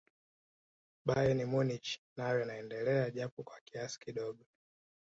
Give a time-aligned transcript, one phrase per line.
[1.05, 4.43] bayern munich nayo inaendea japo kwa kiasi kidogo